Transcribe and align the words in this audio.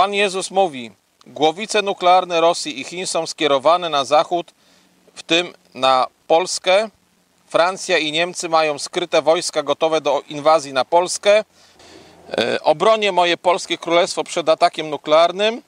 Pan 0.00 0.14
Jezus 0.14 0.50
mówi: 0.50 0.90
Głowice 1.26 1.82
nuklearne 1.82 2.40
Rosji 2.40 2.80
i 2.80 2.84
Chin 2.84 3.06
są 3.06 3.26
skierowane 3.26 3.88
na 3.88 4.04
zachód, 4.04 4.52
w 5.14 5.22
tym 5.22 5.54
na 5.74 6.06
Polskę. 6.26 6.90
Francja 7.48 7.98
i 7.98 8.12
Niemcy 8.12 8.48
mają 8.48 8.78
skryte 8.78 9.22
wojska 9.22 9.62
gotowe 9.62 10.00
do 10.00 10.22
inwazji 10.28 10.72
na 10.72 10.84
Polskę. 10.84 11.44
E, 12.38 12.62
Obronię 12.62 13.12
moje 13.12 13.36
polskie 13.36 13.78
królestwo 13.78 14.24
przed 14.24 14.48
atakiem 14.48 14.90
nuklearnym. 14.90 15.62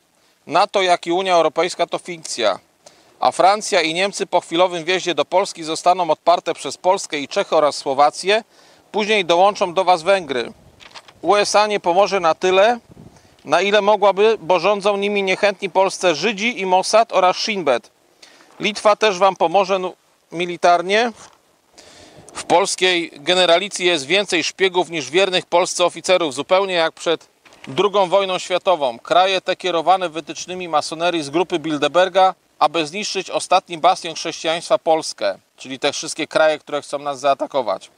NATO, 0.47 0.83
jak 0.83 1.07
i 1.07 1.13
Unia 1.13 1.35
Europejska 1.35 1.87
to 1.87 1.99
fikcja. 1.99 2.59
A 3.21 3.33
Francja 3.33 3.83
i 3.83 3.95
Niemcy 3.95 4.27
po 4.27 4.41
chwilowym 4.41 4.85
wjeździe 4.85 5.15
do 5.15 5.25
Polski 5.25 5.65
zostaną 5.65 6.11
odparte 6.11 6.55
przez 6.55 6.77
Polskę 6.77 7.19
i 7.19 7.29
Czechy 7.29 7.57
oraz 7.57 7.77
Słowację. 7.77 8.45
Później 8.93 9.25
dołączą 9.25 9.75
do 9.75 9.85
Was 9.85 10.03
Węgry. 10.03 10.53
USA 11.23 11.67
nie 11.67 11.81
pomoże 11.81 12.21
na 12.21 12.35
tyle, 12.35 12.79
na 13.45 13.61
ile 13.61 13.83
mogłaby, 13.83 14.39
bo 14.41 14.61
rządzą 14.61 14.97
nimi 14.97 15.23
niechętni 15.23 15.71
Polsce 15.71 16.15
Żydzi 16.15 16.61
i 16.61 16.67
Mossad 16.67 17.13
oraz 17.13 17.37
Shin 17.37 17.65
Bet. 17.65 17.91
Litwa 18.61 18.97
też 18.97 19.19
Wam 19.19 19.37
pomoże 19.37 19.79
nu- 19.79 19.95
militarnie. 20.33 21.13
W 22.35 22.45
polskiej 22.45 23.11
generalicji 23.15 23.87
jest 23.87 24.07
więcej 24.07 24.45
szpiegów 24.45 24.91
niż 24.91 25.11
wiernych 25.11 25.47
Polsce 25.47 25.85
oficerów, 25.85 26.35
zupełnie 26.35 26.75
jak 26.75 26.93
przed 26.93 27.29
II 27.69 28.09
wojną 28.09 28.39
światową. 28.39 28.99
Kraje 28.99 29.41
te 29.41 29.57
kierowane 29.57 30.09
wytycznymi 30.09 30.69
masonerii 30.69 31.23
z 31.23 31.31
grupy 31.31 31.59
Bilderberga, 31.59 32.35
aby 32.59 32.87
zniszczyć 32.87 33.31
ostatni 33.31 33.79
bastion 33.79 34.15
chrześcijaństwa 34.15 34.79
Polskę, 34.79 35.39
czyli 35.57 35.79
te 35.79 35.93
wszystkie 35.93 36.27
kraje, 36.27 36.59
które 36.59 36.83
chcą 36.83 36.99
nas 36.99 37.21
zaatakować. 37.21 37.91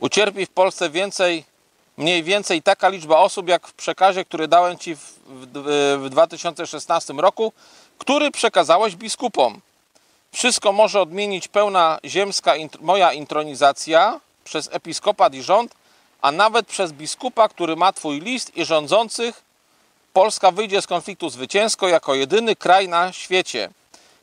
Ucierpi 0.00 0.46
w 0.46 0.50
Polsce 0.50 0.90
więcej, 0.90 1.44
mniej 1.96 2.22
więcej 2.22 2.62
taka 2.62 2.88
liczba 2.88 3.18
osób, 3.18 3.48
jak 3.48 3.66
w 3.66 3.72
przekazie, 3.72 4.24
który 4.24 4.48
dałem 4.48 4.78
Ci 4.78 4.96
w, 4.96 5.00
w, 5.26 5.98
w 6.04 6.08
2016 6.10 7.12
roku, 7.12 7.52
który 7.98 8.30
przekazałeś 8.30 8.96
biskupom. 8.96 9.60
Wszystko 10.32 10.72
może 10.72 11.00
odmienić 11.00 11.48
pełna 11.48 11.98
ziemska 12.04 12.56
int- 12.56 12.80
moja 12.80 13.12
intronizacja 13.12 14.20
przez 14.44 14.68
episkopat 14.72 15.34
i 15.34 15.42
rząd, 15.42 15.74
a 16.22 16.32
nawet 16.32 16.66
przez 16.66 16.92
biskupa, 16.92 17.48
który 17.48 17.76
ma 17.76 17.92
Twój 17.92 18.20
list 18.20 18.56
i 18.56 18.64
rządzących. 18.64 19.42
Polska 20.12 20.50
wyjdzie 20.50 20.82
z 20.82 20.86
konfliktu 20.86 21.30
zwycięsko 21.30 21.88
jako 21.88 22.14
jedyny 22.14 22.56
kraj 22.56 22.88
na 22.88 23.12
świecie. 23.12 23.70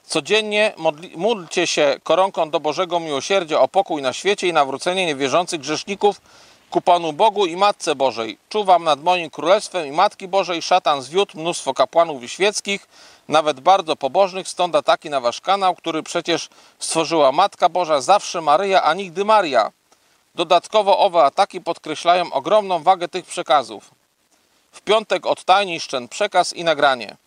Codziennie 0.05 0.73
módlcie 1.15 1.67
się 1.67 1.99
koronką 2.03 2.49
do 2.49 2.59
Bożego 2.59 2.99
Miłosierdzia 2.99 3.59
o 3.59 3.67
pokój 3.67 4.01
na 4.01 4.13
świecie 4.13 4.47
i 4.47 4.53
nawrócenie 4.53 5.05
niewierzących 5.05 5.59
grzeszników 5.59 6.21
ku 6.73 6.81
Panu 6.81 7.13
Bogu 7.13 7.45
i 7.45 7.55
Matce 7.55 7.95
Bożej. 7.95 8.37
Czuwam 8.49 8.83
nad 8.83 9.03
moim 9.03 9.29
królestwem 9.29 9.87
i 9.87 9.91
Matki 9.91 10.27
Bożej. 10.27 10.61
Szatan 10.61 11.01
zwiódł 11.01 11.39
mnóstwo 11.39 11.73
kapłanów 11.73 12.23
i 12.23 12.29
świeckich, 12.29 12.87
nawet 13.27 13.59
bardzo 13.59 13.95
pobożnych, 13.95 14.47
stąd 14.47 14.75
ataki 14.75 15.09
na 15.09 15.19
wasz 15.19 15.41
kanał, 15.41 15.75
który 15.75 16.03
przecież 16.03 16.49
stworzyła 16.79 17.31
Matka 17.31 17.69
Boża, 17.69 18.01
zawsze 18.01 18.41
Maryja, 18.41 18.83
a 18.83 18.93
nigdy 18.93 19.25
Maria. 19.25 19.71
Dodatkowo 20.35 20.99
owe 20.99 21.23
ataki 21.23 21.61
podkreślają 21.61 22.33
ogromną 22.33 22.83
wagę 22.83 23.07
tych 23.07 23.25
przekazów. 23.25 23.91
W 24.71 24.81
piątek 24.81 25.25
odtajnij 25.25 25.79
szczęt 25.79 26.11
przekaz 26.11 26.53
i 26.53 26.63
nagranie. 26.63 27.17